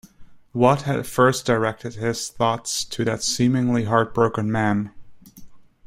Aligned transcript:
What 0.51 0.81
had 0.81 1.05
first 1.05 1.45
directed 1.45 1.93
his 1.93 2.27
thoughts 2.29 2.83
to 2.85 3.05
that 3.05 3.21
seemingly 3.21 3.83
heart-broken 3.83 4.51
man? 4.51 4.95